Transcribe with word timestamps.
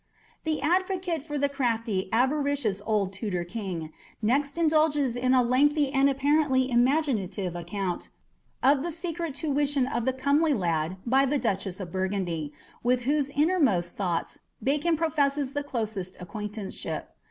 The 0.45 0.63
advocate 0.63 1.21
for 1.21 1.37
the 1.37 1.47
crafty, 1.47 2.09
avaricious, 2.11 2.81
old 2.87 3.13
Tudor 3.13 3.43
king, 3.43 3.93
next 4.19 4.57
indulges 4.57 5.15
in 5.15 5.35
a 5.35 5.43
lengthy 5.43 5.91
and 5.93 6.09
apparently 6.09 6.71
imaginative 6.71 7.55
account 7.55 8.09
of 8.63 8.81
the 8.81 8.89
secret 8.89 9.35
tuition 9.35 9.85
of 9.85 10.05
the 10.05 10.13
comely 10.13 10.55
lad 10.55 10.97
by 11.05 11.27
the 11.27 11.37
Duchess 11.37 11.79
of 11.79 11.91
Burgundy, 11.91 12.51
with 12.81 13.01
whose 13.01 13.29
innermost 13.29 13.95
thoughts 13.95 14.39
Bacon 14.63 14.97
professes 14.97 15.53
the 15.53 15.61
closest 15.63 16.17
acquaintanceship. 16.19 17.11